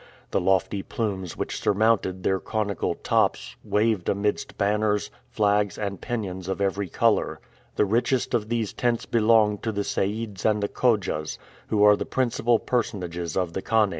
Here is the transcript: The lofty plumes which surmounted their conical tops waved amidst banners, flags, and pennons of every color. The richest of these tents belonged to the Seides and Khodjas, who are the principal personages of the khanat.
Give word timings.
The 0.31 0.41
lofty 0.41 0.81
plumes 0.81 1.37
which 1.37 1.61
surmounted 1.61 2.23
their 2.23 2.39
conical 2.39 2.95
tops 2.95 3.55
waved 3.63 4.09
amidst 4.09 4.57
banners, 4.57 5.11
flags, 5.29 5.77
and 5.77 6.01
pennons 6.01 6.47
of 6.47 6.59
every 6.59 6.89
color. 6.89 7.39
The 7.75 7.85
richest 7.85 8.33
of 8.33 8.49
these 8.49 8.73
tents 8.73 9.05
belonged 9.05 9.61
to 9.61 9.71
the 9.71 9.83
Seides 9.83 10.43
and 10.43 10.63
Khodjas, 10.73 11.37
who 11.67 11.83
are 11.83 11.95
the 11.95 12.07
principal 12.07 12.57
personages 12.57 13.37
of 13.37 13.53
the 13.53 13.61
khanat. 13.61 13.89